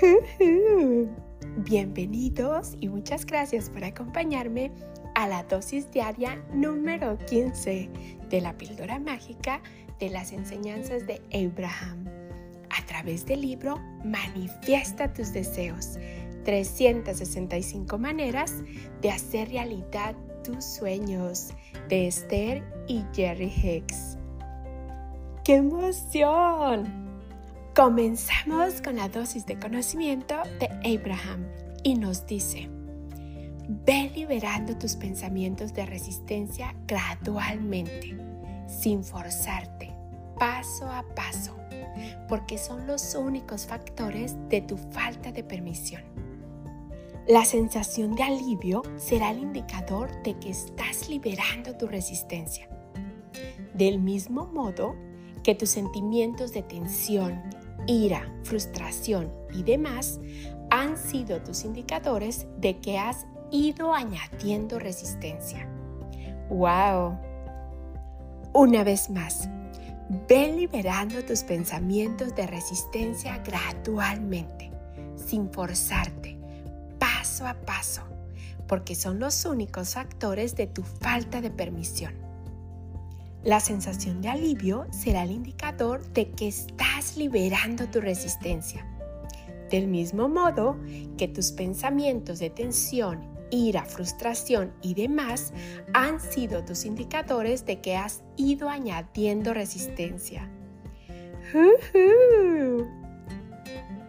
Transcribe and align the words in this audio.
Bienvenidos 1.56 2.76
y 2.80 2.88
muchas 2.88 3.26
gracias 3.26 3.70
por 3.70 3.84
acompañarme 3.84 4.70
a 5.14 5.26
la 5.26 5.42
dosis 5.42 5.90
diaria 5.90 6.36
número 6.52 7.18
15 7.26 7.90
de 8.28 8.40
la 8.40 8.56
píldora 8.56 8.98
mágica 8.98 9.60
de 9.98 10.10
las 10.10 10.32
enseñanzas 10.32 11.06
de 11.06 11.20
Abraham. 11.34 12.04
A 12.70 12.86
través 12.86 13.26
del 13.26 13.40
libro 13.40 13.80
Manifiesta 14.04 15.12
tus 15.12 15.32
deseos. 15.32 15.98
365 16.44 17.98
maneras 17.98 18.54
de 19.02 19.10
hacer 19.10 19.48
realidad 19.48 20.14
tus 20.44 20.64
sueños 20.64 21.50
de 21.88 22.06
Esther 22.06 22.62
y 22.86 23.04
Jerry 23.12 23.52
Hicks. 23.52 24.16
¡Qué 25.44 25.56
emoción! 25.56 27.07
Comenzamos 27.78 28.82
con 28.82 28.96
la 28.96 29.08
dosis 29.08 29.46
de 29.46 29.56
conocimiento 29.56 30.34
de 30.58 30.66
Abraham 30.98 31.46
y 31.84 31.94
nos 31.94 32.26
dice, 32.26 32.68
ve 33.68 34.10
liberando 34.16 34.76
tus 34.76 34.96
pensamientos 34.96 35.72
de 35.74 35.86
resistencia 35.86 36.74
gradualmente, 36.88 38.18
sin 38.66 39.04
forzarte, 39.04 39.94
paso 40.40 40.90
a 40.90 41.04
paso, 41.14 41.56
porque 42.28 42.58
son 42.58 42.84
los 42.88 43.14
únicos 43.14 43.64
factores 43.66 44.34
de 44.48 44.60
tu 44.60 44.76
falta 44.76 45.30
de 45.30 45.44
permisión. 45.44 46.02
La 47.28 47.44
sensación 47.44 48.16
de 48.16 48.24
alivio 48.24 48.82
será 48.96 49.30
el 49.30 49.38
indicador 49.38 50.20
de 50.24 50.36
que 50.40 50.50
estás 50.50 51.08
liberando 51.08 51.76
tu 51.76 51.86
resistencia. 51.86 52.68
Del 53.72 54.00
mismo 54.00 54.46
modo 54.46 54.96
que 55.44 55.54
tus 55.54 55.70
sentimientos 55.70 56.52
de 56.52 56.62
tensión, 56.62 57.40
ira, 57.88 58.32
frustración 58.44 59.32
y 59.52 59.64
demás 59.64 60.20
han 60.70 60.96
sido 60.96 61.42
tus 61.42 61.64
indicadores 61.64 62.46
de 62.58 62.78
que 62.78 62.98
has 62.98 63.26
ido 63.50 63.94
añadiendo 63.94 64.78
resistencia. 64.78 65.66
¡Wow! 66.50 67.18
Una 68.52 68.84
vez 68.84 69.10
más, 69.10 69.48
ve 70.28 70.52
liberando 70.52 71.24
tus 71.24 71.42
pensamientos 71.42 72.34
de 72.36 72.46
resistencia 72.46 73.38
gradualmente, 73.38 74.70
sin 75.16 75.50
forzarte, 75.50 76.38
paso 76.98 77.46
a 77.46 77.54
paso, 77.54 78.02
porque 78.66 78.94
son 78.94 79.18
los 79.18 79.44
únicos 79.46 79.94
factores 79.94 80.54
de 80.54 80.66
tu 80.66 80.82
falta 80.82 81.40
de 81.40 81.50
permisión. 81.50 82.27
La 83.44 83.60
sensación 83.60 84.20
de 84.20 84.28
alivio 84.28 84.86
será 84.90 85.22
el 85.22 85.30
indicador 85.30 86.04
de 86.12 86.30
que 86.32 86.48
estás 86.48 87.16
liberando 87.16 87.86
tu 87.88 88.00
resistencia. 88.00 88.84
Del 89.70 89.86
mismo 89.86 90.28
modo 90.28 90.76
que 91.16 91.28
tus 91.28 91.52
pensamientos 91.52 92.40
de 92.40 92.50
tensión, 92.50 93.20
ira, 93.50 93.84
frustración 93.84 94.72
y 94.82 94.94
demás 94.94 95.52
han 95.94 96.20
sido 96.20 96.64
tus 96.64 96.84
indicadores 96.84 97.64
de 97.64 97.80
que 97.80 97.96
has 97.96 98.22
ido 98.36 98.68
añadiendo 98.68 99.54
resistencia. 99.54 100.50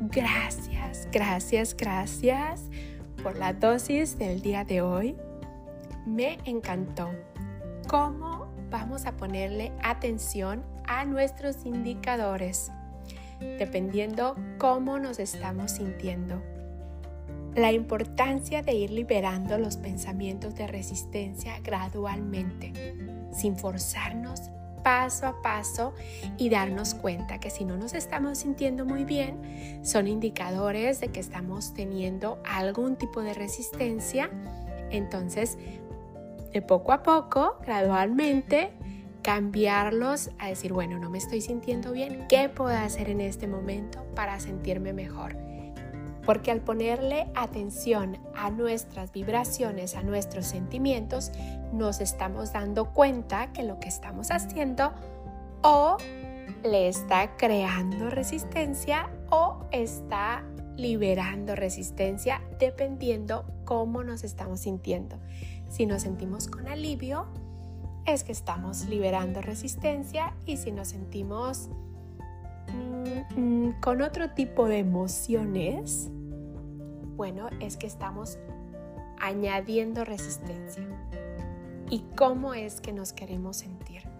Gracias, 0.00 1.08
gracias, 1.10 1.76
gracias 1.76 2.62
por 3.22 3.36
la 3.36 3.54
dosis 3.54 4.18
del 4.18 4.42
día 4.42 4.64
de 4.64 4.82
hoy. 4.82 5.16
Me 6.06 6.38
encantó 6.44 7.10
cómo 7.88 8.43
vamos 8.74 9.06
a 9.06 9.12
ponerle 9.12 9.70
atención 9.84 10.64
a 10.88 11.04
nuestros 11.04 11.64
indicadores, 11.64 12.72
dependiendo 13.38 14.34
cómo 14.58 14.98
nos 14.98 15.20
estamos 15.20 15.70
sintiendo. 15.70 16.42
La 17.54 17.70
importancia 17.70 18.62
de 18.62 18.74
ir 18.74 18.90
liberando 18.90 19.58
los 19.58 19.76
pensamientos 19.76 20.56
de 20.56 20.66
resistencia 20.66 21.60
gradualmente, 21.60 22.72
sin 23.32 23.56
forzarnos 23.56 24.40
paso 24.82 25.28
a 25.28 25.40
paso 25.40 25.94
y 26.36 26.48
darnos 26.48 26.94
cuenta 26.94 27.38
que 27.38 27.50
si 27.50 27.64
no 27.64 27.76
nos 27.76 27.94
estamos 27.94 28.38
sintiendo 28.38 28.84
muy 28.84 29.04
bien, 29.04 29.80
son 29.84 30.08
indicadores 30.08 31.00
de 31.00 31.08
que 31.08 31.20
estamos 31.20 31.74
teniendo 31.74 32.42
algún 32.44 32.96
tipo 32.96 33.22
de 33.22 33.34
resistencia. 33.34 34.30
Entonces 34.90 35.58
de 36.54 36.62
poco 36.62 36.92
a 36.92 37.02
poco, 37.02 37.58
gradualmente, 37.66 38.72
cambiarlos 39.22 40.30
a 40.38 40.48
decir, 40.48 40.72
bueno, 40.72 40.98
no 41.00 41.10
me 41.10 41.18
estoy 41.18 41.40
sintiendo 41.40 41.90
bien, 41.92 42.26
¿qué 42.28 42.48
puedo 42.48 42.76
hacer 42.76 43.10
en 43.10 43.20
este 43.20 43.48
momento 43.48 44.06
para 44.14 44.38
sentirme 44.38 44.92
mejor? 44.92 45.36
Porque 46.24 46.52
al 46.52 46.60
ponerle 46.60 47.26
atención 47.34 48.18
a 48.36 48.50
nuestras 48.50 49.12
vibraciones, 49.12 49.96
a 49.96 50.02
nuestros 50.02 50.46
sentimientos, 50.46 51.32
nos 51.72 52.00
estamos 52.00 52.52
dando 52.52 52.92
cuenta 52.92 53.52
que 53.52 53.64
lo 53.64 53.80
que 53.80 53.88
estamos 53.88 54.30
haciendo 54.30 54.94
o 55.62 55.96
le 56.62 56.88
está 56.88 57.36
creando 57.36 58.10
resistencia 58.10 59.10
o 59.28 59.66
está 59.72 60.44
liberando 60.76 61.54
resistencia 61.54 62.40
dependiendo 62.58 63.44
cómo 63.64 64.02
nos 64.02 64.24
estamos 64.24 64.60
sintiendo. 64.60 65.18
Si 65.68 65.86
nos 65.86 66.02
sentimos 66.02 66.48
con 66.48 66.68
alivio, 66.68 67.26
es 68.06 68.22
que 68.22 68.32
estamos 68.32 68.86
liberando 68.86 69.40
resistencia 69.40 70.34
y 70.46 70.56
si 70.56 70.72
nos 70.72 70.88
sentimos 70.88 71.68
mm, 72.72 73.40
mm, 73.40 73.80
con 73.80 74.02
otro 74.02 74.30
tipo 74.30 74.68
de 74.68 74.78
emociones, 74.78 76.10
bueno, 77.16 77.48
es 77.60 77.76
que 77.76 77.86
estamos 77.86 78.38
añadiendo 79.20 80.04
resistencia. 80.04 80.84
¿Y 81.90 82.00
cómo 82.16 82.54
es 82.54 82.80
que 82.80 82.92
nos 82.92 83.12
queremos 83.12 83.58
sentir? 83.58 84.13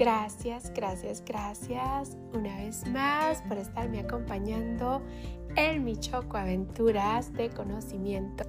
Gracias, 0.00 0.72
gracias, 0.74 1.22
gracias 1.26 2.16
una 2.32 2.56
vez 2.56 2.86
más 2.86 3.42
por 3.42 3.58
estarme 3.58 4.00
acompañando 4.00 5.02
en 5.56 5.84
mi 5.84 5.94
Choco 5.94 6.38
Aventuras 6.38 7.30
de 7.34 7.50
Conocimiento 7.50 8.44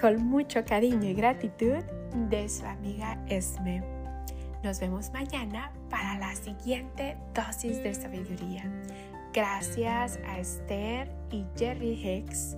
con 0.00 0.26
mucho 0.26 0.64
cariño 0.64 1.10
y 1.10 1.14
gratitud 1.14 1.84
de 2.28 2.48
su 2.48 2.66
amiga 2.66 3.24
Esme. 3.28 3.84
Nos 4.64 4.80
vemos 4.80 5.12
mañana 5.12 5.70
para 5.90 6.18
la 6.18 6.34
siguiente 6.34 7.16
dosis 7.36 7.80
de 7.84 7.94
sabiduría. 7.94 8.64
Gracias 9.32 10.18
a 10.26 10.40
Esther 10.40 11.08
y 11.30 11.44
Jerry 11.56 11.92
Hicks 11.92 12.56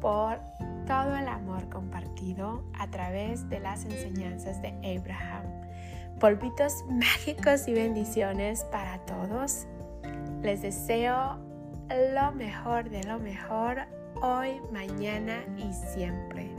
por 0.00 0.40
todo 0.84 1.14
el 1.14 1.28
amor 1.28 1.68
compartido 1.68 2.64
a 2.76 2.90
través 2.90 3.48
de 3.48 3.60
las 3.60 3.84
enseñanzas 3.84 4.60
de 4.62 4.70
Abraham. 4.98 5.44
Polvitos 6.20 6.84
mágicos 6.88 7.68
y 7.68 7.74
bendiciones 7.74 8.64
para 8.64 8.98
todos. 9.00 9.66
Les 10.42 10.62
deseo 10.62 11.38
lo 11.88 12.32
mejor 12.32 12.90
de 12.90 13.02
lo 13.04 13.18
mejor 13.18 13.86
hoy, 14.22 14.60
mañana 14.72 15.44
y 15.56 15.72
siempre. 15.72 16.50